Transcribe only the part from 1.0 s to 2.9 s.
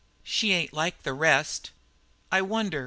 the rest." "I wonder?"